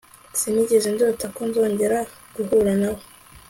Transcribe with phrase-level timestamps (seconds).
[0.39, 1.99] Sinigeze ndota ko nzongera
[2.35, 3.01] guhura nawe